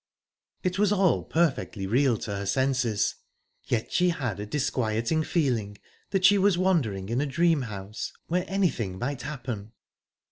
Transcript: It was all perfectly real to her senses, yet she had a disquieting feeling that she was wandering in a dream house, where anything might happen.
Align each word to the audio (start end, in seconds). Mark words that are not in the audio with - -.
It 0.63 0.79
was 0.79 0.91
all 0.91 1.23
perfectly 1.23 1.85
real 1.85 2.17
to 2.17 2.35
her 2.35 2.47
senses, 2.47 3.17
yet 3.65 3.91
she 3.91 4.09
had 4.09 4.39
a 4.39 4.47
disquieting 4.47 5.21
feeling 5.23 5.77
that 6.09 6.25
she 6.25 6.39
was 6.39 6.57
wandering 6.57 7.09
in 7.09 7.21
a 7.21 7.27
dream 7.27 7.61
house, 7.61 8.11
where 8.25 8.45
anything 8.47 8.97
might 8.97 9.21
happen. 9.21 9.73